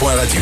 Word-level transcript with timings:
Point 0.00 0.14
Radio. 0.14 0.40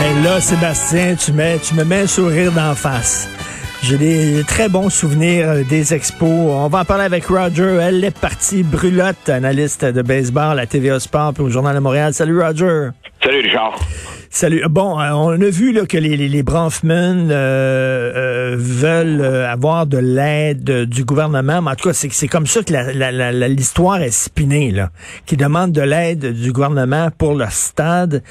Hey, 0.00 0.22
là, 0.22 0.40
Sébastien, 0.40 1.16
tu, 1.16 1.32
mets, 1.32 1.58
tu 1.58 1.74
me 1.74 1.82
mets 1.82 2.02
un 2.02 2.06
sourire 2.06 2.52
d'en 2.52 2.76
face. 2.76 3.28
J'ai 3.82 3.98
des 3.98 4.44
très 4.46 4.68
bons 4.68 4.88
souvenirs 4.88 5.48
euh, 5.48 5.62
des 5.64 5.94
expos. 5.94 6.28
On 6.28 6.68
va 6.68 6.80
en 6.80 6.84
parler 6.84 7.04
avec 7.04 7.26
Roger. 7.26 7.78
Elle 7.80 8.04
est 8.04 8.16
partie 8.16 8.62
brulotte, 8.62 9.28
analyste 9.28 9.84
de 9.84 10.02
baseball 10.02 10.60
à 10.60 10.66
TVA 10.66 11.00
Sport 11.00 11.34
et 11.38 11.42
au 11.42 11.48
Journal 11.48 11.74
de 11.74 11.80
Montréal. 11.80 12.14
Salut 12.14 12.40
Roger. 12.40 12.90
Salut 13.20 13.40
Richard. 13.40 13.80
Salut. 14.40 14.62
Bon, 14.70 15.00
euh, 15.00 15.10
on 15.14 15.32
a 15.32 15.50
vu 15.50 15.72
là, 15.72 15.84
que 15.84 15.98
les, 15.98 16.16
les, 16.16 16.28
les 16.28 16.44
euh, 16.48 17.32
euh, 17.34 18.54
veulent 18.56 19.20
avoir 19.20 19.84
de 19.88 19.98
l'aide 19.98 20.84
du 20.84 21.04
gouvernement. 21.04 21.60
Mais 21.60 21.72
en 21.72 21.74
tout 21.74 21.88
cas, 21.88 21.92
c'est, 21.92 22.28
comme 22.28 22.46
ça 22.46 22.62
que 22.62 23.48
l'histoire 23.48 24.00
est 24.00 24.12
spinée, 24.12 24.70
là, 24.70 24.92
qui 25.26 25.36
demande 25.36 25.72
de 25.72 25.80
l'aide 25.80 26.34
du 26.34 26.52
gouvernement 26.52 27.08
pour 27.18 27.34
le 27.34 27.46
stade. 27.50 28.22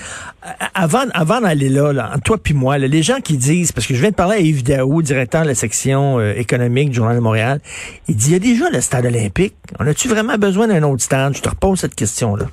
Avant, 0.73 1.03
avant 1.13 1.41
d'aller 1.41 1.67
là, 1.67 1.91
là, 1.91 2.13
toi 2.23 2.37
puis 2.41 2.53
moi, 2.53 2.77
là, 2.77 2.87
les 2.87 3.03
gens 3.03 3.19
qui 3.19 3.35
disent, 3.35 3.73
parce 3.73 3.85
que 3.85 3.93
je 3.93 3.99
viens 3.99 4.11
de 4.11 4.15
parler 4.15 4.37
à 4.37 4.39
Yves 4.39 4.63
Daou, 4.63 5.01
directeur 5.01 5.41
de 5.41 5.47
la 5.47 5.55
section 5.55 6.21
économique 6.21 6.91
du 6.91 6.95
Journal 6.95 7.17
de 7.17 7.21
Montréal, 7.21 7.59
il 8.07 8.15
dit, 8.15 8.27
il 8.27 8.31
y 8.31 8.35
a 8.37 8.39
déjà 8.39 8.69
le 8.69 8.79
stade 8.79 9.05
olympique. 9.05 9.55
On 9.77 9.85
a-tu 9.85 10.07
vraiment 10.07 10.37
besoin 10.37 10.69
d'un 10.69 10.83
autre 10.83 11.03
stade? 11.03 11.35
Je 11.35 11.41
te 11.41 11.49
repose 11.49 11.81
cette 11.81 11.95
question-là. 11.95 12.45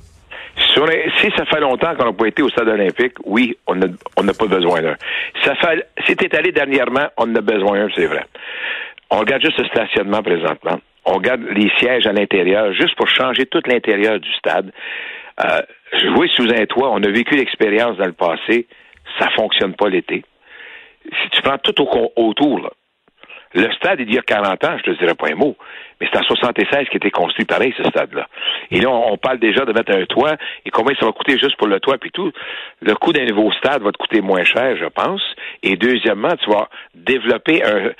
Si 0.74 1.30
ça 1.36 1.44
fait 1.44 1.60
longtemps 1.60 1.94
qu'on 1.94 2.06
n'a 2.06 2.12
pas 2.12 2.26
été 2.26 2.42
au 2.42 2.48
stade 2.48 2.68
olympique, 2.68 3.14
oui, 3.24 3.56
on 3.66 3.76
n'a 3.76 3.86
on 4.16 4.26
pas 4.26 4.46
besoin 4.46 4.82
d'un. 4.82 4.96
Ça 5.44 5.54
fait, 5.54 6.16
t'es 6.16 6.36
allé 6.36 6.52
dernièrement, 6.52 7.06
on 7.16 7.30
en 7.30 7.34
a 7.36 7.40
besoin 7.40 7.78
d'un, 7.78 7.88
c'est 7.94 8.06
vrai. 8.06 8.24
On 9.10 9.18
regarde 9.18 9.42
juste 9.42 9.58
le 9.58 9.66
stationnement 9.66 10.22
présentement. 10.22 10.80
On 11.04 11.14
regarde 11.14 11.42
les 11.50 11.70
sièges 11.78 12.06
à 12.06 12.12
l'intérieur, 12.12 12.72
juste 12.72 12.96
pour 12.96 13.08
changer 13.08 13.46
tout 13.46 13.60
l'intérieur 13.66 14.18
du 14.18 14.32
stade. 14.32 14.72
Euh, 15.44 15.62
jouer 15.92 16.28
sous 16.28 16.48
un 16.50 16.66
toit, 16.66 16.90
on 16.90 17.02
a 17.02 17.10
vécu 17.10 17.36
l'expérience 17.36 17.96
dans 17.96 18.06
le 18.06 18.12
passé, 18.12 18.66
ça 19.18 19.28
fonctionne 19.30 19.74
pas 19.74 19.88
l'été. 19.88 20.24
Si 21.04 21.30
tu 21.30 21.42
prends 21.42 21.58
tout 21.58 21.80
au, 21.82 22.12
autour, 22.16 22.60
là, 22.60 22.70
le 23.54 23.72
stade, 23.72 24.00
il 24.00 24.12
y 24.12 24.18
a 24.18 24.22
40 24.22 24.64
ans, 24.64 24.76
je 24.78 24.90
te 24.90 24.98
dirais 24.98 25.14
pas 25.14 25.28
un 25.30 25.36
mot, 25.36 25.56
mais 26.00 26.08
c'est 26.12 26.18
en 26.18 26.22
76 26.22 26.88
qui 26.88 26.94
a 26.94 26.96
été 26.96 27.10
construit 27.10 27.44
pareil, 27.44 27.72
ce 27.76 27.84
stade-là. 27.84 28.26
Et 28.70 28.80
là, 28.80 28.90
on, 28.90 29.16
parle 29.16 29.38
déjà 29.38 29.64
de 29.64 29.72
mettre 29.72 29.92
un 29.92 30.04
toit, 30.06 30.36
et 30.64 30.70
combien 30.70 30.94
ça 30.98 31.06
va 31.06 31.12
coûter 31.12 31.38
juste 31.38 31.56
pour 31.56 31.68
le 31.68 31.78
toit, 31.80 31.98
puis 31.98 32.10
tout. 32.10 32.32
Le 32.82 32.94
coût 32.94 33.12
d'un 33.12 33.24
nouveau 33.24 33.52
stade 33.52 33.82
va 33.82 33.92
te 33.92 33.98
coûter 33.98 34.20
moins 34.20 34.44
cher, 34.44 34.76
je 34.76 34.86
pense. 34.86 35.22
Et 35.62 35.76
deuxièmement, 35.76 36.34
tu 36.42 36.50
vas 36.50 36.68
développer 36.94 37.64
un, 37.64 37.92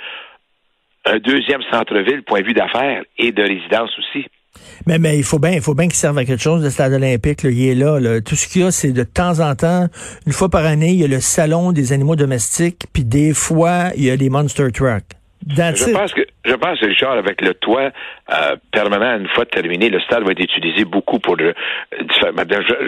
un 1.05 1.19
deuxième 1.19 1.61
centre-ville, 1.71 2.23
point 2.23 2.41
de 2.41 2.47
vue 2.47 2.53
d'affaires 2.53 3.03
et 3.17 3.31
de 3.31 3.41
résidence 3.41 3.91
aussi. 3.97 4.25
Mais, 4.87 4.99
mais 4.99 5.17
il 5.17 5.23
faut 5.23 5.39
bien, 5.39 5.51
il 5.51 5.61
faut 5.61 5.73
bien 5.73 5.87
qu'il 5.87 5.95
serve 5.95 6.17
à 6.17 6.25
quelque 6.25 6.41
chose, 6.41 6.63
le 6.63 6.69
stade 6.69 6.93
olympique, 6.93 7.43
là, 7.43 7.49
il 7.49 7.67
est 7.67 7.75
là, 7.75 7.99
là. 7.99 8.21
Tout 8.21 8.35
ce 8.35 8.47
qu'il 8.47 8.61
y 8.61 8.65
a, 8.65 8.71
c'est 8.71 8.91
de 8.91 9.03
temps 9.03 9.39
en 9.39 9.55
temps, 9.55 9.87
une 10.25 10.33
fois 10.33 10.49
par 10.49 10.65
année, 10.65 10.91
il 10.91 10.99
y 10.99 11.03
a 11.03 11.07
le 11.07 11.19
salon 11.19 11.71
des 11.71 11.93
animaux 11.93 12.15
domestiques, 12.15 12.85
puis 12.93 13.03
des 13.03 13.33
fois, 13.33 13.89
il 13.95 14.03
y 14.03 14.11
a 14.11 14.15
les 14.15 14.29
monster 14.29 14.71
trucks. 14.71 15.03
Je 15.47 15.91
pense 15.91 16.13
que 16.13 16.21
je 16.43 16.53
pense 16.53 16.79
Richard 16.79 17.17
avec 17.17 17.41
le 17.41 17.53
toit 17.53 17.91
euh, 18.33 18.55
permanent 18.71 19.19
une 19.19 19.27
fois 19.27 19.45
terminé, 19.45 19.89
le 19.89 19.99
stade 19.99 20.23
va 20.23 20.31
être 20.31 20.39
utilisé 20.39 20.85
beaucoup 20.85 21.19
pour 21.19 21.35
le, 21.35 21.53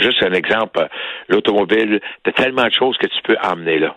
juste 0.01 0.23
un 0.23 0.33
exemple, 0.33 0.87
l'automobile, 1.29 1.99
t'as 2.23 2.31
tellement 2.31 2.65
de 2.65 2.73
choses 2.73 2.97
que 2.97 3.07
tu 3.07 3.21
peux 3.23 3.37
emmener 3.43 3.79
là 3.79 3.95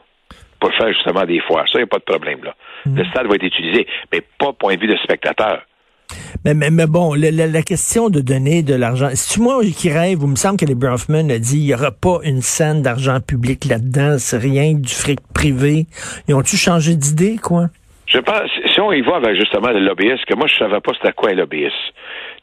pour 0.59 0.73
faire 0.75 0.93
justement 0.93 1.25
des 1.25 1.41
foires. 1.41 1.67
Ça, 1.69 1.79
il 1.79 1.83
n'y 1.83 1.85
a 1.85 1.87
pas 1.87 1.99
de 1.99 2.05
problème 2.05 2.45
là. 2.45 2.55
Mm. 2.85 2.99
Le 2.99 3.05
stade 3.07 3.27
va 3.27 3.35
être 3.35 3.45
utilisé, 3.45 3.87
mais 4.13 4.23
pas 4.39 4.53
point 4.53 4.77
de 4.77 4.81
vue 4.81 4.89
de 4.89 4.97
spectateur. 4.99 5.63
Mais, 6.45 6.55
mais, 6.55 6.71
mais 6.71 6.87
bon, 6.87 7.15
la, 7.15 7.31
la, 7.31 7.47
la, 7.47 7.63
question 7.63 8.11
de 8.11 8.21
donner 8.21 8.63
de 8.63 8.75
l'argent, 8.75 9.11
c'est 9.15 9.39
moi 9.39 9.63
qui 9.65 9.91
rêve, 9.91 10.19
il 10.21 10.27
me 10.27 10.37
semble 10.37 10.59
que 10.59 10.65
les 10.65 10.75
Bronfman 10.75 11.31
a 11.31 11.39
dit 11.39 11.59
il 11.59 11.67
n'y 11.67 11.75
aura 11.75 11.93
pas 11.93 12.19
une 12.25 12.43
scène 12.43 12.83
d'argent 12.83 13.21
public 13.21 13.65
là-dedans, 13.67 14.17
c'est 14.19 14.39
rien 14.39 14.75
du 14.75 14.93
fric 14.93 15.21
privé. 15.33 15.87
Ils 16.29 16.35
ont-tu 16.35 16.57
changé 16.57 16.97
d'idée, 16.97 17.37
quoi? 17.37 17.69
Je 18.11 18.19
pense, 18.19 18.51
si 18.67 18.81
on 18.81 18.93
y 18.93 19.03
va 19.03 19.17
avec 19.17 19.37
justement 19.37 19.71
le 19.71 19.79
lobbyiste, 19.79 20.25
que 20.25 20.35
moi 20.35 20.49
je 20.49 20.57
savais 20.57 20.81
pas 20.81 20.93
c'était 20.95 21.13
quoi 21.13 21.31
un 21.31 21.35
lobbyiste. 21.35 21.77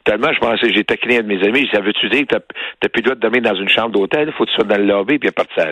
Tellement 0.02 0.32
je 0.32 0.40
pensais, 0.40 0.72
j'ai 0.72 0.82
taquiné 0.82 1.18
un 1.18 1.22
de 1.22 1.26
mes 1.26 1.46
amis, 1.46 1.68
ça 1.70 1.82
veut-tu 1.82 2.08
dire 2.08 2.22
que 2.22 2.36
t'as, 2.36 2.40
t'as 2.80 2.88
plus 2.88 3.02
le 3.02 3.10
droit 3.10 3.16
de 3.16 3.20
dormir 3.20 3.42
dans 3.42 3.54
une 3.54 3.68
chambre 3.68 3.90
d'hôtel, 3.90 4.32
faut 4.32 4.46
que 4.46 4.50
tu 4.50 4.56
sois 4.56 4.64
dans 4.64 4.78
le 4.78 4.86
lobby, 4.86 5.18
puis 5.18 5.28
il 5.28 5.32
parti 5.32 5.60
à 5.60 5.70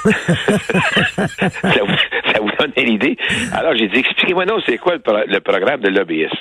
ça, 0.00 1.84
vous, 1.86 1.96
ça 2.32 2.40
vous 2.40 2.50
donne 2.58 2.72
une 2.78 2.94
idée? 2.94 3.18
Alors 3.52 3.76
j'ai 3.76 3.88
dit, 3.88 3.98
expliquez-moi 3.98 4.46
non, 4.46 4.58
c'est 4.66 4.78
quoi 4.78 4.94
le, 4.94 5.40
programme 5.40 5.82
de 5.82 5.90
lobbyiste? 5.90 6.32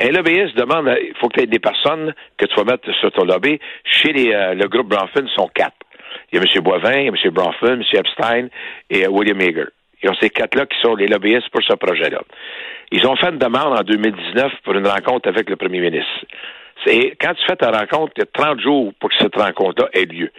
Un 0.00 0.10
lobbyiste 0.10 0.56
demande, 0.56 0.92
il 1.00 1.14
faut 1.20 1.28
que 1.28 1.34
tu 1.34 1.42
aies 1.44 1.46
des 1.46 1.60
personnes 1.60 2.12
que 2.36 2.46
tu 2.46 2.56
vas 2.56 2.64
mettre 2.64 2.92
sur 2.98 3.12
ton 3.12 3.24
lobby. 3.24 3.60
Chez 3.84 4.12
les, 4.12 4.32
euh, 4.32 4.54
le 4.54 4.66
groupe 4.66 4.88
Bronfman, 4.88 5.28
sont 5.36 5.48
quatre. 5.54 5.76
Il 6.32 6.38
y 6.38 6.42
a 6.42 6.42
M. 6.42 6.62
Boivin, 6.62 6.98
il 6.98 7.04
y 7.04 7.08
a 7.08 7.12
M. 7.12 7.30
Bronfman, 7.30 7.74
M. 7.74 7.82
Epstein 7.92 8.48
et 8.90 9.06
euh, 9.06 9.10
William 9.10 9.40
Hager. 9.40 9.68
Ils 10.02 10.10
ont 10.10 10.14
ces 10.20 10.30
quatre-là 10.30 10.66
qui 10.66 10.78
sont 10.80 10.94
les 10.94 11.06
lobbyistes 11.06 11.48
pour 11.50 11.62
ce 11.62 11.74
projet-là. 11.74 12.20
Ils 12.92 13.06
ont 13.06 13.16
fait 13.16 13.30
une 13.30 13.38
demande 13.38 13.78
en 13.78 13.82
2019 13.82 14.52
pour 14.64 14.74
une 14.74 14.86
rencontre 14.86 15.28
avec 15.28 15.50
le 15.50 15.56
premier 15.56 15.80
ministre. 15.80 16.24
C'est 16.84 17.16
quand 17.20 17.34
tu 17.34 17.44
fais 17.46 17.56
ta 17.56 17.70
rencontre, 17.70 18.12
il 18.16 18.20
y 18.20 18.22
a 18.22 18.26
30 18.32 18.60
jours 18.60 18.92
pour 19.00 19.10
que 19.10 19.16
cette 19.18 19.34
rencontre-là 19.34 19.88
ait 19.92 20.04
lieu. 20.04 20.30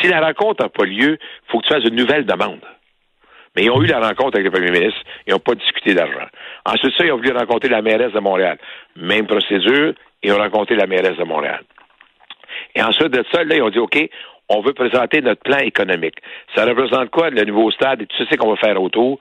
Si 0.00 0.08
la 0.08 0.20
rencontre 0.20 0.62
n'a 0.62 0.68
pas 0.68 0.84
lieu, 0.84 1.18
il 1.20 1.50
faut 1.50 1.58
que 1.58 1.66
tu 1.66 1.74
fasses 1.74 1.84
une 1.84 1.96
nouvelle 1.96 2.24
demande. 2.24 2.60
Mais 3.56 3.64
ils 3.64 3.70
ont 3.70 3.82
eu 3.82 3.86
la 3.86 3.98
rencontre 3.98 4.38
avec 4.38 4.44
le 4.44 4.50
premier 4.52 4.70
ministre, 4.70 5.00
ils 5.26 5.32
n'ont 5.32 5.40
pas 5.40 5.56
discuté 5.56 5.94
d'argent. 5.94 6.26
Ensuite, 6.64 6.94
ça, 6.96 7.04
ils 7.04 7.10
ont 7.10 7.16
voulu 7.16 7.32
rencontrer 7.32 7.68
la 7.68 7.82
mairesse 7.82 8.12
de 8.12 8.20
Montréal. 8.20 8.58
Même 8.94 9.26
procédure, 9.26 9.94
ils 10.22 10.32
ont 10.32 10.38
rencontré 10.38 10.76
la 10.76 10.86
mairesse 10.86 11.16
de 11.16 11.24
Montréal. 11.24 11.62
Et 12.74 12.82
ensuite 12.82 13.08
de 13.08 13.24
ça, 13.32 13.44
là, 13.44 13.56
ils 13.56 13.62
ont 13.62 13.70
dit, 13.70 13.78
OK, 13.78 13.98
on 14.48 14.60
veut 14.60 14.72
présenter 14.72 15.20
notre 15.20 15.42
plan 15.42 15.58
économique. 15.58 16.16
Ça 16.54 16.64
représente 16.64 17.10
quoi, 17.10 17.30
le 17.30 17.44
nouveau 17.44 17.70
stade? 17.70 18.02
Et 18.02 18.06
tu 18.06 18.26
sais 18.26 18.36
qu'on 18.36 18.50
va 18.50 18.56
faire 18.56 18.80
autour? 18.80 19.20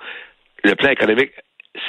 Le 0.63 0.73
plan 0.75 0.89
économique, 0.89 1.31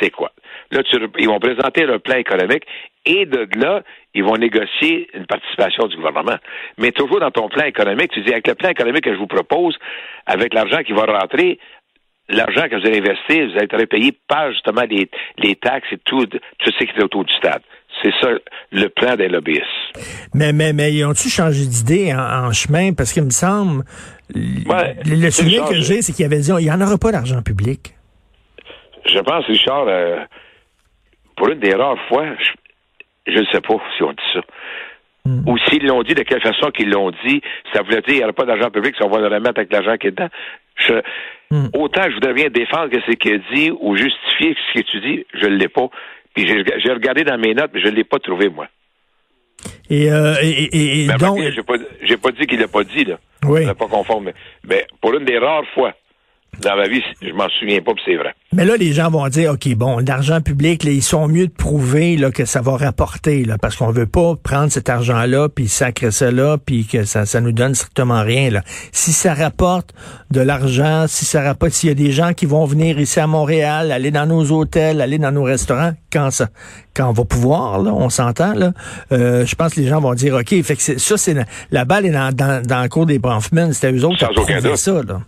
c'est 0.00 0.10
quoi? 0.10 0.31
Là, 0.70 0.82
ils 1.19 1.26
vont 1.26 1.41
présenter 1.41 1.84
leur 1.84 2.00
plan 2.00 2.16
économique 2.16 2.65
et 3.06 3.26
de 3.26 3.49
là, 3.59 3.82
ils 4.15 4.22
vont 4.22 4.37
négocier 4.37 5.09
une 5.15 5.26
participation 5.26 5.87
du 5.87 5.97
gouvernement. 5.97 6.37
Mais 6.78 6.93
toujours 6.93 7.20
dans 7.20 7.31
ton 7.31 7.49
plan 7.49 7.65
économique, 7.65 8.12
tu 8.12 8.20
dis, 8.20 8.31
avec 8.31 8.47
le 8.47 8.54
plan 8.54 8.69
économique 8.69 9.04
que 9.04 9.12
je 9.12 9.19
vous 9.19 9.26
propose, 9.26 9.76
avec 10.26 10.54
l'argent 10.54 10.82
qui 10.82 10.93
va 10.93 11.06
rentrer, 11.06 11.59
l'argent 12.28 12.69
que 12.69 12.76
vous 12.76 12.87
allez 12.87 12.99
investir, 12.99 13.49
vous 13.49 13.56
allez 13.56 13.65
être 13.65 13.84
payé 13.87 14.12
par 14.28 14.53
justement 14.53 14.82
les, 14.88 15.09
les 15.38 15.56
taxes 15.56 15.88
et 15.93 15.99
tout, 15.99 16.26
tout 16.26 16.70
ce 16.70 16.84
qui 16.84 16.91
est 16.97 17.03
autour 17.03 17.25
du 17.25 17.34
stade. 17.34 17.62
C'est 18.03 18.12
ça 18.21 18.28
le 18.73 18.89
plan 18.89 19.17
des 19.17 19.28
lobbyistes. 19.28 19.65
Mais, 20.34 20.53
mais, 20.53 20.73
mais 20.73 20.93
ils 20.93 21.05
ont-tu 21.05 21.28
changé 21.28 21.67
d'idée 21.67 22.15
en, 22.15 22.53
chemin? 22.53 22.93
Parce 22.95 23.12
qu'il 23.12 23.25
me 23.25 23.31
semble, 23.31 23.84
le, 24.34 25.31
souvenir 25.31 25.67
que 25.69 25.75
j'ai, 25.75 26.03
c'est 26.03 26.12
qu'ils 26.12 26.25
avaient 26.25 26.39
dit, 26.39 26.50
il 26.50 26.65
n'y 26.65 26.71
en 26.71 26.81
aura 26.81 26.97
pas 26.99 27.12
d'argent 27.12 27.43
public. 27.43 27.95
Je 29.06 29.19
pense, 29.19 29.45
Richard, 29.47 29.87
euh, 29.89 30.21
pour 31.37 31.49
une 31.49 31.59
des 31.59 31.75
rares 31.75 31.99
fois, 32.09 32.27
je 33.27 33.39
ne 33.39 33.45
sais 33.47 33.61
pas 33.61 33.75
si 33.97 34.03
on 34.03 34.12
dit 34.12 34.23
ça. 34.33 34.41
Hmm. 35.25 35.43
Ou 35.47 35.59
s'ils 35.59 35.87
l'ont 35.87 36.03
dit, 36.03 36.15
de 36.15 36.23
quelle 36.23 36.41
façon 36.41 36.71
qu'ils 36.71 36.91
l'ont 36.91 37.11
dit, 37.25 37.43
ça 37.75 37.83
voulait 37.83 37.97
dire 37.97 38.05
qu'il 38.05 38.17
n'y 38.17 38.25
aura 38.25 38.33
pas 38.33 38.47
d'argent 38.47 38.71
public, 38.71 38.95
si 38.97 39.03
on 39.03 39.11
va 39.11 39.19
le 39.19 39.27
remettre 39.27 39.59
avec 39.59 39.73
l'argent 39.73 39.97
qui 39.97 40.06
est 40.06 40.11
dedans. 40.12 40.29
Hmm. 41.50 41.67
Autant 41.75 42.05
je 42.09 42.15
voudrais 42.15 42.33
bien 42.33 42.49
défendre 42.49 42.89
que 42.89 42.99
c'est 43.06 43.17
qu'il 43.17 43.43
dit 43.53 43.71
ou 43.81 43.97
justifier 43.97 44.56
ce 44.73 44.81
que 44.81 44.84
tu 44.87 45.00
dis, 45.00 45.27
je 45.34 45.47
ne 45.47 45.56
l'ai 45.56 45.69
pas. 45.69 45.89
Puis 46.35 46.47
j'ai 46.47 46.93
regardé 46.93 47.25
dans 47.25 47.39
mes 47.39 47.55
notes, 47.55 47.71
mais 47.75 47.81
je 47.81 47.89
ne 47.89 47.95
l'ai 47.95 48.05
pas 48.05 48.19
trouvé, 48.19 48.49
moi. 48.49 48.67
Et, 49.91 50.11
euh, 50.11 50.37
et, 50.43 51.05
et, 51.05 51.07
donc... 51.19 51.41
J'ai 51.51 51.63
pas, 51.63 51.75
pas 52.23 52.33
dit 52.33 52.47
qu'il 52.47 52.61
l'a 52.61 52.69
pas 52.69 52.85
dit, 52.85 53.05
là. 53.05 53.19
Oui. 53.45 53.67
pas 53.67 53.87
conforme. 53.87 54.31
Mais 54.65 54.87
pour 55.01 55.15
une 55.15 55.25
des 55.25 55.39
rares 55.39 55.67
fois 55.75 55.95
dans 56.58 56.76
ma 56.76 56.88
vie, 56.88 57.02
je 57.23 57.32
m'en 57.32 57.49
souviens 57.58 57.81
pas, 57.81 57.93
c'est 58.05 58.17
vrai. 58.17 58.35
Mais 58.52 58.64
là, 58.64 58.76
les 58.76 58.93
gens 58.93 59.11
vont 59.11 59.26
dire, 59.29 59.52
OK, 59.52 59.73
bon, 59.75 59.99
l'argent 59.99 60.41
public, 60.41 60.85
là, 60.85 60.91
ils 60.91 61.02
sont 61.02 61.29
mieux 61.29 61.47
de 61.47 61.52
prouver 61.52 62.17
là, 62.17 62.31
que 62.31 62.44
ça 62.44 62.61
va 62.61 62.76
rapporter, 62.76 63.44
là, 63.44 63.56
parce 63.56 63.76
qu'on 63.76 63.91
veut 63.91 64.06
pas 64.06 64.35
prendre 64.37 64.70
cet 64.70 64.88
argent-là, 64.88 65.49
puis 65.49 65.69
sacrer 65.69 66.11
ça 66.11 66.31
là, 66.31 66.58
puis 66.58 66.85
que 66.87 67.05
ça, 67.05 67.25
ça 67.25 67.41
nous 67.41 67.52
donne 67.52 67.75
strictement 67.75 68.23
rien. 68.23 68.50
Là. 68.50 68.62
Si 68.93 69.12
ça 69.12 69.32
rapporte 69.32 69.94
de 70.31 70.41
l'argent, 70.41 71.06
si 71.08 71.25
ça 71.25 71.43
rapporte, 71.43 71.73
s'il 71.73 71.88
y 71.88 71.93
a 71.93 71.94
des 71.94 72.12
gens 72.12 72.32
qui 72.35 72.47
vont 72.47 72.64
venir 72.67 72.99
ici 72.99 73.20
à 73.20 73.26
Montréal, 73.26 73.93
aller 73.93 74.11
dans 74.11 74.26
nos 74.26 74.50
hôtels, 74.52 75.00
aller 75.00 75.19
dans 75.19 75.32
nos 75.32 75.44
restaurants, 75.44 75.93
quand 76.12 76.31
ça, 76.31 76.49
quand 76.94 77.08
on 77.08 77.12
va 77.12 77.25
pouvoir, 77.25 77.81
là, 77.81 77.93
on 77.94 78.11
s'entend, 78.11 78.55
là, 78.55 78.73
euh, 79.12 79.47
je 79.47 79.55
pense 79.55 79.75
que 79.75 79.81
les 79.81 79.87
gens 79.87 80.00
vont 80.00 80.14
dire, 80.14 80.35
OK, 80.35 80.62
fait 80.62 80.76
que 80.76 80.99
ça, 80.99 81.17
c'est 81.17 81.37
la, 81.70 81.85
balle 81.85 82.06
est 82.06 82.11
dans, 82.11 82.35
dans, 82.35 82.62
dans 82.62 82.82
le 82.82 82.88
cours 82.88 83.06
des 83.06 83.19
Bronfman, 83.19 83.73
c'était 83.73 83.93
eux 83.93 84.05
autres 84.05 84.19
qui 84.19 84.67
ont 84.67 84.76
ça, 84.76 85.02
là 85.06 85.20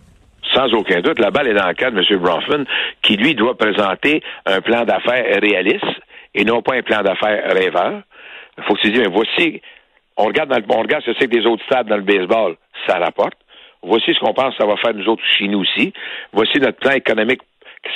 sans 0.53 0.73
aucun 0.73 1.01
doute, 1.01 1.19
la 1.19 1.31
balle 1.31 1.47
est 1.47 1.53
dans 1.53 1.67
le 1.67 1.73
cas 1.73 1.91
de 1.91 1.99
M. 1.99 2.19
Bronfman, 2.19 2.65
qui, 3.01 3.17
lui, 3.17 3.35
doit 3.35 3.57
présenter 3.57 4.21
un 4.45 4.61
plan 4.61 4.83
d'affaires 4.83 5.39
réaliste 5.41 5.85
et 6.33 6.45
non 6.45 6.61
pas 6.61 6.75
un 6.75 6.81
plan 6.81 7.01
d'affaires 7.01 7.53
rêveur. 7.53 8.01
Il 8.57 8.63
faut 8.63 8.77
se 8.77 8.87
dire, 8.87 9.09
voici, 9.11 9.61
on 10.17 10.25
regarde, 10.25 10.53
on 10.69 10.81
regarde 10.81 11.03
ce 11.03 11.11
que 11.11 11.17
c'est 11.19 11.27
que 11.27 11.37
des 11.39 11.45
autres 11.45 11.63
stades 11.65 11.87
dans 11.87 11.97
le 11.97 12.03
baseball, 12.03 12.55
ça 12.87 12.97
rapporte. 12.99 13.37
Voici 13.81 14.13
ce 14.13 14.19
qu'on 14.19 14.33
pense 14.33 14.55
que 14.55 14.63
ça 14.63 14.67
va 14.67 14.77
faire 14.77 14.93
nous 14.93 15.07
autres 15.09 15.23
chez 15.37 15.47
nous 15.47 15.59
aussi. 15.59 15.93
Voici 16.31 16.59
notre 16.59 16.77
plan 16.77 16.91
économique, 16.91 17.41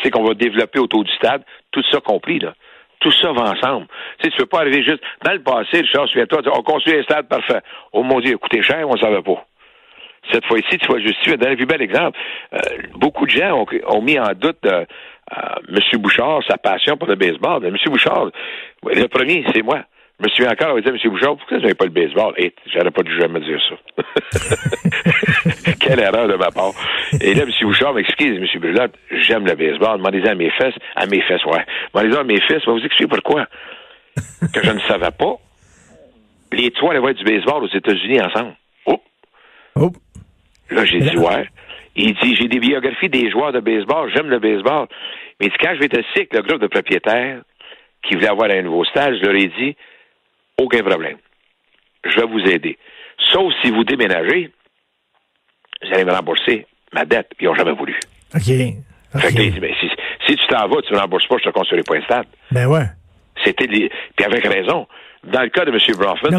c'est 0.03 0.11
qu'on 0.11 0.23
va 0.23 0.33
développer 0.33 0.79
autour 0.79 1.03
du 1.03 1.11
stade. 1.13 1.43
Tout 1.71 1.83
ça 1.91 1.99
compris, 2.01 2.39
là. 2.39 2.53
Tout 2.99 3.11
ça 3.11 3.31
va 3.31 3.51
ensemble. 3.51 3.87
Tu 4.19 4.25
sais, 4.25 4.31
tu 4.31 4.37
peux 4.37 4.47
pas 4.47 4.61
arriver 4.61 4.83
juste. 4.83 5.01
Dans 5.23 5.31
le 5.31 5.43
passé, 5.43 5.81
Richard, 5.81 6.07
souviens-toi, 6.07 6.41
on 6.51 6.63
construit 6.63 6.97
un 6.97 7.03
stade 7.03 7.27
parfait. 7.27 7.61
Oh 7.93 8.03
mon 8.03 8.19
Dieu, 8.19 8.37
coûté 8.37 8.63
cher, 8.63 8.89
on 8.89 8.95
ne 8.95 8.99
savait 8.99 9.21
pas. 9.21 9.45
Cette 10.31 10.45
fois-ci, 10.45 10.77
tu 10.77 10.91
vas 10.91 10.99
justifier. 10.99 11.37
Donner 11.37 11.53
un 11.53 11.55
plus 11.55 11.65
bel 11.65 11.81
exemple. 11.81 12.17
Euh, 12.53 12.59
beaucoup 12.95 13.25
de 13.25 13.31
gens 13.31 13.65
ont, 13.87 14.01
mis 14.01 14.19
en 14.19 14.33
doute 14.33 14.65
euh, 14.65 14.85
euh, 15.35 15.55
M. 15.69 16.01
Bouchard, 16.01 16.41
sa 16.47 16.57
passion 16.57 16.97
pour 16.97 17.07
le 17.07 17.15
baseball. 17.15 17.65
M. 17.65 17.75
Bouchard, 17.87 18.29
le 18.83 19.07
premier, 19.07 19.45
c'est 19.53 19.61
moi. 19.61 19.83
Je 20.19 20.25
me 20.25 20.29
souviens 20.29 20.51
encore, 20.51 20.75
on 20.75 20.79
dit, 20.79 20.89
M. 20.89 20.97
Bouchard, 21.11 21.37
pourquoi 21.37 21.57
vous 21.57 21.63
n'avez 21.63 21.75
pas 21.75 21.85
le 21.85 21.91
baseball? 21.91 22.33
Et 22.37 22.53
j'aurais 22.73 22.89
pas 22.91 23.03
dû 23.03 23.15
jamais 23.19 23.39
dire 23.39 23.59
ça. 23.69 24.03
Quelle 25.79 25.99
erreur 25.99 26.27
de 26.27 26.35
ma 26.35 26.49
part. 26.49 26.71
Et 27.21 27.33
là, 27.33 27.43
M. 27.43 27.51
Bouchard 27.61 27.93
m'excuse, 27.93 28.37
M. 28.37 28.59
Brulotte, 28.59 28.95
j'aime 29.11 29.45
le 29.45 29.53
baseball. 29.53 29.97
Demandez-en 29.97 30.31
à 30.31 30.35
mes 30.35 30.49
fesses. 30.51 30.75
À 30.95 31.05
mes 31.05 31.21
fesses, 31.21 31.45
ouais. 31.45 31.65
Demandez-en 31.93 32.21
à 32.21 32.23
mes 32.23 32.41
fesses, 32.41 32.63
je 32.65 32.71
vais 32.71 32.79
vous 32.79 32.85
expliquer 32.85 33.07
pourquoi. 33.07 33.45
que 34.53 34.63
je 34.63 34.71
ne 34.71 34.79
savais 34.81 35.11
pas. 35.11 35.35
Les 36.51 36.71
trois 36.71 36.91
allaient 36.91 36.99
voir 36.99 37.13
du 37.13 37.23
baseball 37.23 37.63
aux 37.63 37.75
États-Unis 37.75 38.21
ensemble. 38.21 38.55
Là, 40.69 40.85
j'ai 40.85 40.99
dit, 40.99 41.17
ouais. 41.17 41.47
Il 41.95 42.13
dit, 42.21 42.35
j'ai 42.35 42.47
des 42.47 42.59
biographies 42.59 43.09
des 43.09 43.31
joueurs 43.31 43.51
de 43.51 43.59
baseball, 43.59 44.11
j'aime 44.15 44.29
le 44.29 44.39
baseball. 44.39 44.87
Mais 45.39 45.49
quand 45.59 45.73
je 45.73 45.79
vais 45.79 45.85
être 45.85 45.99
assis 45.99 46.19
avec 46.19 46.33
le 46.33 46.41
groupe 46.41 46.61
de 46.61 46.67
propriétaires 46.67 47.41
qui 48.03 48.15
voulait 48.15 48.27
avoir 48.27 48.51
un 48.51 48.61
nouveau 48.61 48.85
stage, 48.85 49.17
je 49.21 49.25
leur 49.25 49.35
ai 49.35 49.47
dit, 49.59 49.75
aucun 50.59 50.83
problème. 50.83 51.17
Je 52.03 52.19
vais 52.19 52.27
vous 52.27 52.39
aider. 52.39 52.77
Sauf 53.31 53.51
si 53.63 53.71
vous 53.71 53.83
déménagez, 53.83 54.51
vous 55.81 55.93
allez 55.93 56.05
me 56.05 56.13
rembourser 56.13 56.65
ma 56.93 57.05
dette. 57.05 57.31
Ils 57.39 57.47
n'ont 57.47 57.55
jamais 57.55 57.73
voulu. 57.73 57.99
OK. 58.35 58.43
Fait 58.43 59.33
que, 59.33 59.41
dit, 59.41 59.59
ben, 59.59 59.73
si, 59.79 59.89
si, 60.27 60.35
tu 60.35 60.47
t'en 60.47 60.67
vas, 60.67 60.81
tu 60.81 60.91
ne 60.91 60.97
me 60.97 61.01
rembourses 61.01 61.27
pas, 61.27 61.37
je 61.39 61.45
te 61.45 61.49
construirai 61.49 61.83
pas 61.83 61.95
un 61.95 62.01
stade. 62.01 62.27
Ben 62.51 62.67
ouais. 62.67 62.85
C'était 63.43 63.67
Puis 63.67 63.89
avec 64.23 64.45
raison. 64.45 64.87
Dans 65.23 65.41
le 65.41 65.49
cas 65.49 65.65
de 65.65 65.71
M. 65.71 65.77
Bronfman, 65.97 66.29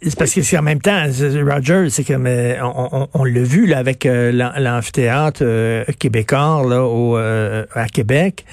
c'est 0.00 0.18
parce 0.18 0.34
que 0.34 0.42
c'est 0.42 0.58
en 0.58 0.62
même 0.62 0.80
temps, 0.80 1.04
Roger, 1.46 1.88
c'est 1.90 2.04
que 2.04 2.14
on, 2.62 3.08
on, 3.12 3.24
l'a 3.24 3.42
vu 3.42 3.66
là, 3.66 3.78
avec 3.78 4.06
euh, 4.06 4.32
l'amphithéâtre 4.32 5.42
euh, 5.42 5.84
québécois 6.00 6.62
là, 6.68 6.82
au, 6.82 7.16
euh, 7.16 7.64
à 7.74 7.86
Québec. 7.86 8.44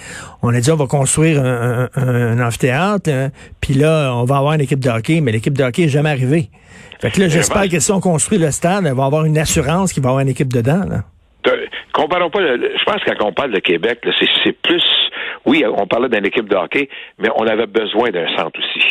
On 0.43 0.53
a 0.53 0.59
dit 0.59 0.71
on 0.71 0.75
va 0.75 0.85
construire 0.85 1.43
un, 1.43 1.89
un, 1.95 2.39
amphithéâtre, 2.39 3.09
hein, 3.09 3.29
puis 3.61 3.73
là, 3.73 4.13
on 4.13 4.25
va 4.25 4.37
avoir 4.37 4.53
une 4.53 4.61
équipe 4.61 4.79
de 4.79 4.89
hockey, 4.89 5.21
mais 5.21 5.31
l'équipe 5.31 5.57
de 5.57 5.63
hockey 5.63 5.83
n'est 5.83 5.89
jamais 5.89 6.09
arrivée. 6.09 6.49
Fait 6.99 7.09
que 7.09 7.19
là, 7.21 7.27
j'espère 7.29 7.67
que 7.69 7.79
si 7.79 7.91
on 7.91 8.01
construit 8.01 8.37
le 8.37 8.51
stade, 8.51 8.85
on 8.85 8.93
va 8.93 9.05
avoir 9.05 9.25
une 9.25 9.37
assurance 9.37 9.93
qu'il 9.93 10.03
va 10.03 10.09
y 10.09 10.11
avoir 10.11 10.21
une 10.21 10.29
équipe 10.29 10.51
dedans. 10.51 10.83
Là. 10.87 11.03
Comparons 11.93 12.29
pas, 12.29 12.39
je 12.39 12.83
pense 12.85 13.03
que 13.03 13.11
quand 13.11 13.25
on 13.25 13.33
parle 13.33 13.51
de 13.51 13.59
Québec, 13.59 13.99
c'est 14.19 14.61
plus, 14.61 14.83
oui, 15.45 15.63
on 15.65 15.87
parlait 15.87 16.09
d'une 16.09 16.25
équipe 16.25 16.47
de 16.47 16.55
hockey, 16.55 16.87
mais 17.17 17.29
on 17.35 17.47
avait 17.47 17.67
besoin 17.67 18.09
d'un 18.09 18.27
centre 18.37 18.59
aussi. 18.59 18.85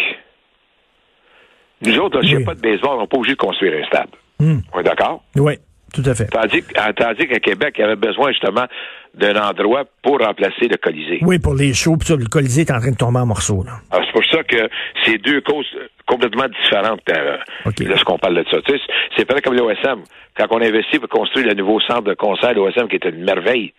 Nous 1.83 1.99
autres, 1.99 2.21
s'il 2.23 2.39
n'y 2.39 2.43
a 2.43 2.47
pas 2.47 2.55
de 2.55 2.61
baseball, 2.61 2.97
on 2.97 3.01
n'est 3.03 3.07
pas 3.07 3.17
obligé 3.17 3.35
de 3.35 3.41
construire 3.41 3.83
un 3.83 3.87
stade. 3.87 4.09
Hmm. 4.41 4.59
On 4.73 4.81
est 4.81 4.85
d'accord? 4.85 5.23
Oui, 5.37 5.55
tout 5.93 6.03
à 6.05 6.15
fait. 6.15 6.27
Tandis, 6.27 6.63
tandis 6.97 7.27
qu'à 7.27 7.41
Québec, 7.41 7.75
il 7.79 7.81
y 7.83 7.85
avait 7.85 7.97
besoin 7.97 8.31
justement 8.33 8.67
d'un 9.15 9.37
endroit 9.37 9.85
pour 10.03 10.19
remplacer 10.21 10.69
le 10.69 10.77
Colisée. 10.77 11.19
Oui, 11.23 11.39
pour 11.39 11.55
les 11.55 11.73
shows, 11.75 11.97
puis 11.97 12.15
le 12.17 12.27
Colisée 12.27 12.63
est 12.63 12.71
en 12.71 12.79
train 12.79 12.91
de 12.91 12.97
tomber 12.97 13.21
en 13.21 13.27
morceaux. 13.27 13.65
c'est 13.91 14.13
pour 14.13 14.25
ça 14.27 14.43
que 14.45 14.69
c'est 15.05 15.19
deux 15.19 15.41
causes 15.41 15.67
complètement 16.07 16.47
différentes 16.49 17.01
euh, 17.11 17.37
lorsqu'on 17.81 18.19
parle 18.19 18.37
de 18.37 18.45
ça. 18.51 18.59
Tu 18.63 18.73
sais, 18.73 18.81
c'est 19.17 19.25
pareil 19.25 19.43
comme 19.43 19.55
l'OSM. 19.55 20.03
Quand 20.37 20.47
on 20.51 20.63
investit 20.63 20.99
pour 20.99 21.09
construire 21.09 21.47
le 21.47 21.55
nouveau 21.55 21.81
centre 21.81 22.03
de 22.03 22.15
concert, 22.15 22.55
l'OSM, 22.55 22.89
qui 22.89 22.97
est 22.97 23.05
une 23.05 23.25
merveille, 23.25 23.73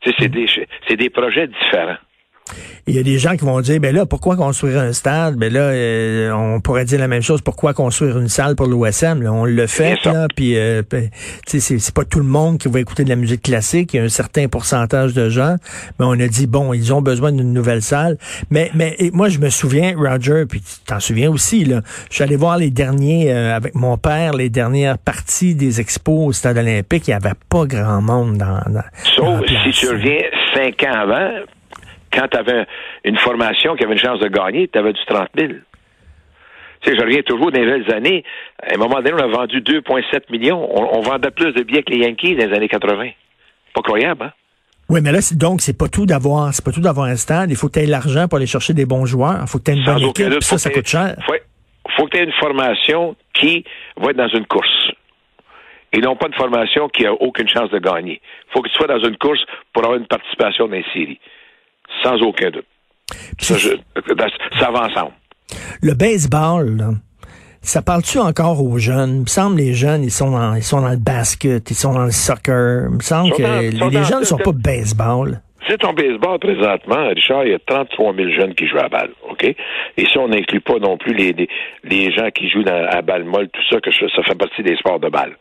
tu 0.00 0.10
sais, 0.10 0.16
c'est 0.18 0.28
hmm. 0.28 0.66
des, 0.88 0.96
des 0.96 1.10
projets 1.10 1.46
différents. 1.46 1.98
Il 2.86 2.96
y 2.96 2.98
a 2.98 3.02
des 3.02 3.18
gens 3.18 3.36
qui 3.36 3.44
vont 3.44 3.60
dire, 3.60 3.78
ben 3.80 3.94
là, 3.94 4.06
pourquoi 4.06 4.36
construire 4.36 4.80
un 4.80 4.92
stade? 4.92 5.36
Ben 5.36 5.52
là, 5.52 5.60
euh, 5.60 6.32
on 6.32 6.60
pourrait 6.60 6.84
dire 6.84 6.98
la 6.98 7.08
même 7.08 7.22
chose. 7.22 7.40
Pourquoi 7.40 7.74
construire 7.74 8.18
une 8.18 8.28
salle 8.28 8.56
pour 8.56 8.66
l'OSM? 8.66 9.24
On 9.26 9.44
le 9.44 9.66
fait, 9.66 10.04
là, 10.04 10.26
puis 10.34 10.56
euh, 10.56 10.82
ben, 10.90 11.08
c'est 11.46 11.94
pas 11.94 12.04
tout 12.04 12.18
le 12.18 12.24
monde 12.24 12.58
qui 12.58 12.68
va 12.68 12.80
écouter 12.80 13.04
de 13.04 13.08
la 13.08 13.16
musique 13.16 13.42
classique. 13.42 13.94
Il 13.94 13.98
y 13.98 14.00
a 14.00 14.02
un 14.02 14.08
certain 14.08 14.48
pourcentage 14.48 15.14
de 15.14 15.28
gens. 15.28 15.56
Mais 15.98 16.06
on 16.06 16.12
a 16.12 16.26
dit, 16.26 16.46
bon, 16.46 16.72
ils 16.72 16.92
ont 16.92 17.02
besoin 17.02 17.32
d'une 17.32 17.52
nouvelle 17.52 17.82
salle. 17.82 18.16
Mais, 18.50 18.70
mais 18.74 18.96
moi, 19.12 19.28
je 19.28 19.38
me 19.38 19.50
souviens, 19.50 19.94
Roger, 19.96 20.44
puis 20.48 20.60
tu 20.60 20.84
t'en 20.86 21.00
souviens 21.00 21.30
aussi, 21.30 21.64
là, 21.64 21.82
je 22.08 22.16
suis 22.16 22.24
allé 22.24 22.36
voir 22.36 22.58
les 22.58 22.70
derniers, 22.70 23.32
euh, 23.32 23.54
avec 23.54 23.74
mon 23.74 23.96
père, 23.98 24.32
les 24.32 24.48
dernières 24.50 24.98
parties 24.98 25.54
des 25.54 25.80
expos 25.80 26.28
au 26.28 26.32
stade 26.32 26.58
olympique. 26.58 27.06
Il 27.08 27.10
n'y 27.10 27.14
avait 27.14 27.36
pas 27.48 27.66
grand 27.66 28.02
monde 28.02 28.38
dans, 28.38 28.60
dans 28.68 28.82
Sauf 29.16 29.40
si 29.46 29.70
tu 29.70 29.88
reviens 29.88 30.22
cinq 30.54 30.82
ans 30.84 31.00
avant, 31.00 31.30
quand 32.12 32.28
tu 32.28 32.38
avais 32.38 32.66
une 33.04 33.18
formation 33.18 33.76
qui 33.76 33.84
avait 33.84 33.94
une 33.94 33.98
chance 33.98 34.20
de 34.20 34.28
gagner, 34.28 34.68
tu 34.68 34.78
avais 34.78 34.92
du 34.92 35.04
30 35.06 35.28
000. 35.38 35.52
Tu 36.82 36.90
sais, 36.90 36.96
je 36.96 37.02
reviens 37.02 37.22
toujours 37.22 37.52
des 37.52 37.60
nouvelles 37.60 37.92
années. 37.92 38.24
À 38.62 38.74
un 38.74 38.78
moment 38.78 38.96
donné, 38.96 39.12
on 39.12 39.18
a 39.18 39.26
vendu 39.26 39.60
2,7 39.60 40.30
millions. 40.30 40.66
On, 40.96 41.00
vendait 41.00 41.30
plus 41.30 41.52
de 41.52 41.62
billets 41.62 41.82
que 41.82 41.92
les 41.92 41.98
Yankees 41.98 42.36
dans 42.36 42.48
les 42.48 42.56
années 42.56 42.68
80. 42.68 43.10
Pas 43.74 43.82
croyable, 43.82 44.24
hein? 44.24 44.32
Oui, 44.88 45.00
mais 45.02 45.12
là, 45.12 45.20
donc, 45.34 45.60
c'est 45.60 45.78
pas 45.78 45.86
tout 45.86 46.04
d'avoir, 46.04 46.52
c'est 46.52 46.64
pas 46.64 46.72
tout 46.72 46.80
d'avoir 46.80 47.06
un 47.06 47.14
stade. 47.14 47.50
Il 47.50 47.56
faut 47.56 47.68
que 47.68 47.74
tu 47.74 47.80
aies 47.80 47.86
l'argent 47.86 48.26
pour 48.26 48.38
aller 48.38 48.46
chercher 48.46 48.72
des 48.72 48.86
bons 48.86 49.06
joueurs. 49.06 49.38
Il 49.42 49.46
faut 49.46 49.58
que 49.58 49.64
tu 49.64 49.70
aies 49.70 49.76
une 49.76 49.84
bonne 49.84 50.02
équipe. 50.02 50.42
ça, 50.42 50.58
ça 50.58 50.70
coûte 50.70 50.88
cher. 50.88 51.14
Il 51.18 51.92
faut 51.96 52.06
que 52.06 52.10
tu 52.10 52.18
aies 52.18 52.24
une 52.24 52.32
formation 52.32 53.14
qui 53.34 53.64
va 53.96 54.10
être 54.10 54.16
dans 54.16 54.28
une 54.28 54.46
course. 54.46 54.90
Et 55.92 55.98
non 55.98 56.16
pas 56.16 56.26
une 56.26 56.34
formation 56.34 56.88
qui 56.88 57.06
a 57.06 57.12
aucune 57.12 57.48
chance 57.48 57.70
de 57.70 57.78
gagner. 57.78 58.20
Il 58.48 58.52
faut 58.52 58.62
que 58.62 58.68
tu 58.68 58.74
sois 58.74 58.86
dans 58.86 58.98
une 58.98 59.16
course 59.16 59.40
pour 59.72 59.84
avoir 59.84 59.98
une 59.98 60.06
participation 60.06 60.66
dans 60.66 60.74
les 60.74 60.84
séries 60.92 61.20
sans 62.02 62.16
aucun 62.22 62.50
doute. 62.50 62.66
Ça, 63.40 64.70
va 64.70 64.86
ensemble. 64.86 65.12
Le 65.82 65.94
baseball, 65.94 66.96
ça 67.62 67.82
parle-tu 67.82 68.18
encore 68.18 68.62
aux 68.62 68.78
jeunes? 68.78 69.16
Il 69.16 69.20
me 69.22 69.26
semble 69.26 69.56
que 69.56 69.62
les 69.62 69.74
jeunes, 69.74 70.04
ils 70.04 70.10
sont 70.10 70.30
dans, 70.30 70.54
ils 70.54 70.62
sont 70.62 70.80
dans 70.80 70.90
le 70.90 70.96
basket, 70.96 71.70
ils 71.70 71.74
sont 71.74 71.92
dans 71.92 72.04
le 72.04 72.10
soccer. 72.10 72.86
Il 72.90 72.96
me 72.96 73.00
semble 73.00 73.32
que 73.32 73.42
les, 73.42 74.04
jeunes 74.04 74.20
ne 74.20 74.24
sont 74.24 74.38
pas 74.38 74.52
baseball. 74.52 75.40
C'est 75.68 75.78
ton 75.78 75.92
baseball 75.92 76.38
présentement, 76.38 77.08
Richard, 77.08 77.44
il 77.44 77.52
y 77.52 77.54
a 77.54 77.58
33 77.58 78.14
000 78.14 78.30
jeunes 78.30 78.54
qui 78.54 78.66
jouent 78.66 78.78
à 78.78 78.88
balle, 78.88 79.10
OK? 79.28 79.44
Et 79.44 79.56
si 80.06 80.18
on 80.18 80.28
n'inclut 80.28 80.60
pas 80.60 80.78
non 80.78 80.96
plus 80.96 81.12
les, 81.12 81.48
les, 81.84 82.12
gens 82.12 82.30
qui 82.30 82.48
jouent 82.48 82.64
à 82.66 83.02
balle 83.02 83.24
molle, 83.24 83.48
tout 83.50 83.62
ça, 83.68 83.80
que 83.80 83.90
ça 83.92 84.22
fait 84.22 84.34
partie 84.34 84.62
des 84.62 84.76
sports 84.76 84.98
de 84.98 85.08
balle. 85.08 85.36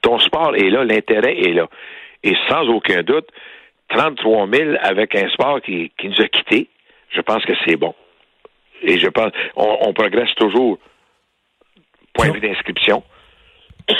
Ton 0.00 0.18
sport 0.18 0.56
est 0.56 0.70
là, 0.70 0.84
l'intérêt 0.84 1.38
est 1.38 1.52
là. 1.52 1.68
Et 2.24 2.34
sans 2.48 2.66
aucun 2.68 3.02
doute, 3.02 3.28
33 3.94 4.48
000 4.52 4.76
avec 4.80 5.14
un 5.14 5.28
sport 5.30 5.60
qui, 5.60 5.92
qui 5.98 6.08
nous 6.08 6.20
a 6.20 6.28
quittés, 6.28 6.68
je 7.10 7.20
pense 7.20 7.44
que 7.44 7.52
c'est 7.64 7.76
bon. 7.76 7.94
Et 8.82 8.98
je 8.98 9.08
pense, 9.08 9.32
on, 9.56 9.92
progresse 9.92 10.34
toujours. 10.36 10.78
Point 12.12 12.28
de 12.28 12.34
vue 12.34 12.40
d'inscription. 12.40 13.02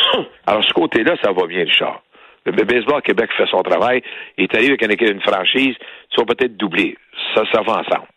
Alors, 0.47 0.65
ce 0.65 0.73
côté-là, 0.73 1.17
ça 1.23 1.33
va 1.33 1.47
bien, 1.47 1.65
Richard. 1.65 2.03
Le 2.45 2.53
baseball 2.53 3.01
Québec 3.03 3.31
fait 3.37 3.47
son 3.47 3.63
travail. 3.63 4.03
Il 4.37 4.45
est 4.45 4.55
arrivé 4.55 4.77
avec 4.81 5.01
une, 5.01 5.21
franchise, 5.23 5.75
tu 6.11 6.21
vas 6.21 6.27
peut-être 6.27 6.57
doubler. 6.57 6.97
Ça, 7.35 7.43
ça 7.53 7.63
va 7.63 7.79
ensemble. 7.79 8.09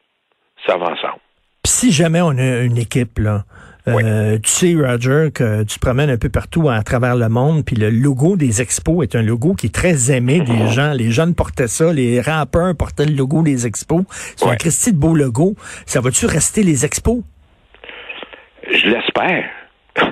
Ça 0.65 0.77
va 0.77 0.87
ensemble. 0.87 1.19
si 1.63 1.91
jamais 1.91 2.21
on 2.21 2.37
a 2.37 2.61
une 2.63 2.77
équipe, 2.77 3.19
là, 3.19 3.43
euh, 3.87 4.37
tu 4.39 4.49
sais, 4.49 4.75
Roger, 4.75 5.29
que 5.33 5.63
tu 5.63 5.75
te 5.75 5.79
promènes 5.79 6.09
un 6.09 6.17
peu 6.17 6.29
partout 6.29 6.69
à 6.69 6.81
travers 6.83 7.15
le 7.15 7.29
monde, 7.29 7.63
puis 7.65 7.75
le 7.75 7.89
logo 7.89 8.35
des 8.35 8.61
expos 8.61 9.03
est 9.03 9.15
un 9.15 9.21
logo 9.21 9.53
qui 9.53 9.67
est 9.67 9.73
très 9.73 10.11
aimé 10.11 10.41
des 10.47 10.67
gens. 10.67 10.93
Les 10.93 11.11
jeunes 11.11 11.35
portaient 11.35 11.67
ça, 11.67 11.93
les 11.93 12.21
rappeurs 12.21 12.75
portaient 12.75 13.05
le 13.05 13.15
logo 13.15 13.43
des 13.43 13.65
expos. 13.65 14.03
C'est 14.35 14.47
un 14.47 14.55
Christy 14.55 14.93
de 14.93 14.97
beau 14.97 15.15
logo. 15.15 15.55
Ça 15.85 16.01
va-tu 16.01 16.25
rester 16.25 16.63
les 16.63 16.85
expos? 16.85 17.21
Je 18.69 18.89
l'espère. 18.89 19.45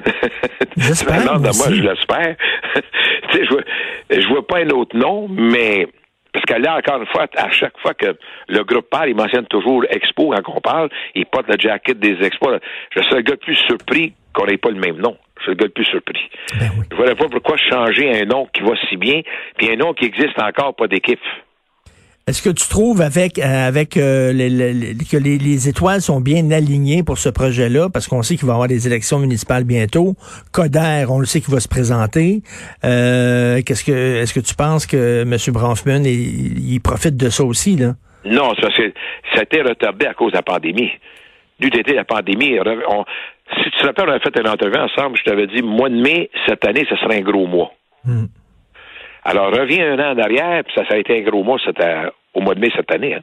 J'espère. 0.77 1.39
moi, 1.39 1.51
je 1.69 1.81
l'espère. 1.81 2.35
je 3.33 3.49
vois, 3.49 3.61
je 4.09 4.27
vois 4.27 4.47
pas 4.47 4.59
un 4.59 4.69
autre 4.69 4.97
nom, 4.97 5.27
mais 5.27 5.87
parce 6.35 6.45
que 6.47 6.61
là, 6.61 6.75
encore 6.75 6.99
une 6.99 7.07
fois, 7.07 7.27
à 7.37 7.49
chaque 7.49 7.79
fois 7.79 7.93
que 7.93 8.17
le 8.49 8.63
groupe 8.65 8.89
parle, 8.89 9.07
il 9.07 9.15
mentionne 9.15 9.45
toujours 9.45 9.85
Expo 9.89 10.33
quand 10.43 10.53
on 10.57 10.59
parle. 10.59 10.89
Il 11.15 11.25
porte 11.25 11.47
le 11.47 11.55
jacket 11.57 11.97
des 11.97 12.21
Expos. 12.25 12.59
Je 12.93 13.01
suis 13.01 13.15
le 13.15 13.21
gars 13.21 13.35
le 13.35 13.37
plus 13.37 13.55
surpris 13.55 14.13
qu'on 14.33 14.45
n'ait 14.45 14.57
pas 14.57 14.69
le 14.69 14.75
même 14.75 14.97
nom. 14.97 15.15
Je 15.37 15.43
suis 15.43 15.51
le 15.51 15.55
gars 15.55 15.67
le 15.67 15.71
plus 15.71 15.85
surpris. 15.85 16.29
Ben 16.59 16.71
je 16.91 16.93
ne 16.93 17.05
vois 17.05 17.15
pas 17.15 17.29
pourquoi 17.29 17.55
changer 17.55 18.21
un 18.21 18.25
nom 18.25 18.49
qui 18.53 18.63
va 18.63 18.75
si 18.89 18.97
bien, 18.97 19.21
puis 19.57 19.71
un 19.71 19.77
nom 19.77 19.93
qui 19.93 20.03
existe 20.03 20.37
encore, 20.41 20.75
pas 20.75 20.87
d'équipe. 20.87 21.21
Est-ce 22.27 22.41
que 22.41 22.49
tu 22.49 22.67
trouves 22.67 23.01
avec 23.01 23.37
euh, 23.37 23.67
avec 23.67 23.97
euh, 23.97 24.31
que 24.31 25.17
les, 25.17 25.69
étoiles 25.69 26.01
sont 26.01 26.21
bien 26.21 26.49
alignées 26.49 27.03
pour 27.03 27.19
ce 27.19 27.29
projet-là? 27.29 27.89
Parce 27.93 28.07
qu'on 28.07 28.23
sait 28.23 28.35
qu'il 28.35 28.47
va 28.47 28.53
y 28.53 28.55
avoir 28.55 28.67
des 28.67 28.87
élections 28.87 29.19
municipales 29.19 29.63
bientôt. 29.63 30.15
Coder, 30.51 31.05
on 31.07 31.19
le 31.19 31.27
sait 31.27 31.39
qu'il 31.39 31.53
va 31.53 31.59
se 31.59 31.67
présenter. 31.67 32.41
Euh, 32.83 33.61
qu'est-ce 33.63 33.83
que 33.83 34.23
est-ce 34.23 34.33
que 34.33 34.39
tu 34.39 34.55
penses 34.55 34.87
que 34.87 35.21
M. 35.21 35.37
Bronfman 35.53 36.03
il, 36.03 36.79
profite 36.79 37.15
de 37.15 37.29
ça 37.29 37.43
aussi 37.43 37.75
là? 37.75 37.93
Non, 38.25 38.55
ça 38.55 38.69
c'est 38.75 38.91
ça 39.35 39.41
a 39.41 39.43
été 39.43 39.61
retardé 39.61 40.07
à 40.07 40.15
cause 40.15 40.31
de 40.31 40.37
la 40.37 40.41
pandémie. 40.41 40.89
n'eût 41.59 41.67
été 41.67 41.93
la 41.93 42.05
pandémie, 42.05 42.57
si 43.55 43.69
tu 43.69 43.69
te 43.69 43.85
rappelles, 43.85 44.09
on 44.09 44.13
a 44.13 44.19
fait 44.19 44.35
une 44.39 44.47
entrevue 44.47 44.79
ensemble, 44.79 45.15
je 45.19 45.29
t'avais 45.29 45.45
dit, 45.45 45.61
mois 45.61 45.89
de 45.89 46.01
mai, 46.01 46.31
cette 46.47 46.65
année, 46.65 46.87
ce 46.89 46.95
serait 46.95 47.17
un 47.17 47.21
gros 47.21 47.45
mois. 47.45 47.71
Hmm. 48.03 48.25
Alors, 49.25 49.51
reviens 49.51 49.93
un 49.93 49.99
an 49.99 50.15
en 50.15 50.19
arrière, 50.19 50.63
puis 50.63 50.73
ça, 50.75 50.87
ça 50.87 50.93
a 50.93 50.97
été 50.97 51.17
un 51.17 51.21
gros 51.21 51.43
mois 51.43 51.57
au 52.35 52.41
mois 52.41 52.53
de 52.53 52.59
mai 52.59 52.71
cette 52.75 52.91
année. 52.91 53.15
Hein. 53.15 53.21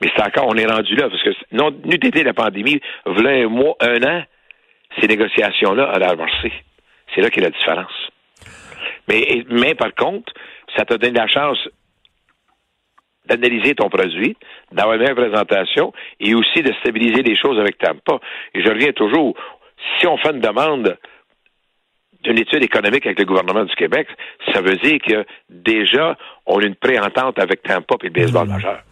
Mais 0.00 0.10
c'est 0.16 0.22
encore, 0.22 0.48
on 0.48 0.56
est 0.56 0.66
rendu 0.66 0.96
là, 0.96 1.08
parce 1.10 1.22
que 1.22 1.30
non, 1.52 1.70
été 1.90 2.24
la 2.24 2.32
pandémie, 2.32 2.80
voilà 3.04 3.30
un 3.30 3.48
mois, 3.48 3.76
un 3.80 4.02
an, 4.02 4.22
ces 4.98 5.06
négociations-là 5.06 5.90
allaient 5.90 6.10
avancer. 6.10 6.52
C'est 7.14 7.20
là 7.20 7.28
qu'est 7.28 7.42
la 7.42 7.50
différence. 7.50 7.92
Mais, 9.08 9.44
mais 9.50 9.74
par 9.74 9.94
contre, 9.94 10.32
ça 10.76 10.86
t'a 10.86 10.96
donné 10.96 11.18
la 11.18 11.28
chance 11.28 11.68
d'analyser 13.26 13.74
ton 13.74 13.90
produit, 13.90 14.36
d'avoir 14.72 15.00
une 15.00 15.14
présentation 15.14 15.92
et 16.20 16.34
aussi 16.34 16.62
de 16.62 16.72
stabiliser 16.80 17.22
les 17.22 17.36
choses 17.36 17.58
avec 17.58 17.78
Tampa. 17.78 18.18
Et 18.54 18.62
je 18.62 18.68
reviens 18.68 18.92
toujours, 18.92 19.34
si 19.98 20.06
on 20.06 20.16
fait 20.16 20.30
une 20.30 20.40
demande 20.40 20.96
d'une 22.24 22.38
étude 22.38 22.62
économique 22.62 23.06
avec 23.06 23.18
le 23.18 23.24
gouvernement 23.24 23.64
du 23.64 23.74
Québec, 23.74 24.08
ça 24.52 24.60
veut 24.60 24.76
dire 24.76 24.98
que 25.06 25.24
déjà, 25.48 26.16
on 26.46 26.58
a 26.58 26.64
une 26.64 26.74
préentente 26.74 27.38
avec 27.38 27.62
Tampa 27.62 27.96
et 28.02 28.06
le 28.06 28.12
baseball 28.12 28.48
mmh. 28.48 28.52
majeur. 28.52 28.82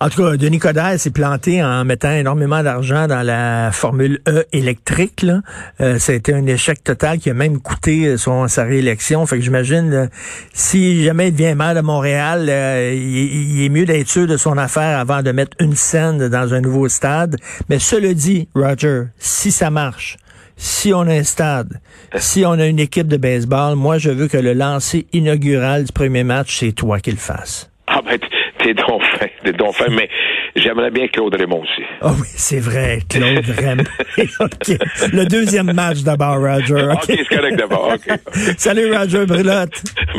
En 0.00 0.08
tout 0.08 0.22
cas, 0.22 0.36
Denis 0.36 0.58
Coderre 0.58 0.98
s'est 0.98 1.12
planté 1.12 1.62
en 1.62 1.84
mettant 1.84 2.10
énormément 2.10 2.62
d'argent 2.62 3.06
dans 3.06 3.22
la 3.22 3.70
Formule 3.72 4.20
E 4.28 4.44
électrique. 4.52 5.22
Là. 5.22 5.40
Euh, 5.80 5.98
ça 5.98 6.12
a 6.12 6.14
été 6.16 6.34
un 6.34 6.44
échec 6.46 6.82
total 6.82 7.18
qui 7.18 7.30
a 7.30 7.34
même 7.34 7.60
coûté 7.60 8.06
euh, 8.06 8.16
son, 8.18 8.48
sa 8.48 8.64
réélection. 8.64 9.24
Fait 9.24 9.36
que 9.36 9.42
j'imagine, 9.42 10.10
si 10.52 11.04
jamais 11.04 11.28
il 11.28 11.32
devient 11.32 11.54
maire 11.54 11.74
de 11.74 11.80
Montréal, 11.80 12.48
euh, 12.50 12.92
il, 12.92 13.64
est 13.64 13.68
mieux 13.68 13.86
d'être 13.86 14.08
sûr 14.08 14.26
de 14.26 14.36
son 14.36 14.58
affaire 14.58 14.98
avant 14.98 15.22
de 15.22 15.30
mettre 15.30 15.56
une 15.60 15.74
scène 15.74 16.28
dans 16.28 16.52
un 16.52 16.60
nouveau 16.60 16.88
stade. 16.88 17.36
Mais 17.68 17.78
cela 17.78 18.12
dit, 18.14 18.48
Roger, 18.54 19.04
si 19.18 19.52
ça 19.52 19.70
marche, 19.70 20.18
si 20.56 20.92
on 20.92 21.02
a 21.02 21.14
un 21.14 21.24
stade, 21.24 21.80
si 22.16 22.44
on 22.44 22.52
a 22.52 22.66
une 22.66 22.78
équipe 22.78 23.08
de 23.08 23.16
baseball, 23.16 23.74
moi, 23.76 23.98
je 23.98 24.10
veux 24.10 24.28
que 24.28 24.36
le 24.36 24.52
lancer 24.52 25.06
inaugural 25.12 25.84
du 25.84 25.92
premier 25.92 26.24
match, 26.24 26.58
c'est 26.58 26.72
toi 26.72 27.00
qui 27.00 27.10
le 27.10 27.16
fasses. 27.16 27.70
Ah 27.86 28.00
ben, 28.04 28.18
t'es 28.58 28.74
donc 28.74 29.02
fin, 29.18 29.26
t'es 29.44 29.52
donc 29.52 29.74
fin, 29.74 29.88
mais 29.90 30.08
j'aimerais 30.56 30.90
bien 30.90 31.06
Claude 31.08 31.34
Raymond 31.34 31.62
aussi. 31.62 31.82
Ah 32.00 32.12
oui, 32.18 32.26
c'est 32.28 32.60
vrai, 32.60 33.00
Claude 33.08 33.44
Raymond. 33.46 33.84
Le 35.12 35.24
deuxième 35.26 35.72
match 35.72 36.00
d'abord, 36.02 36.40
Roger. 36.40 36.88
OK, 36.92 37.04
c'est 37.06 37.36
correct 37.36 37.56
d'abord. 37.56 37.92
Salut, 38.56 38.92
Roger 38.94 39.26
Brulotte. 39.26 39.82